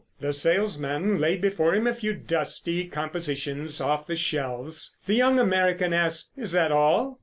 [0.19, 4.95] The salesman laid before him a few dusty compositions off the shelves.
[5.05, 7.19] The young American asked, "Is that all?"